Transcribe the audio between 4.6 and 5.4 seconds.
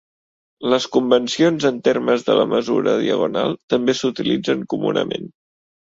comunament.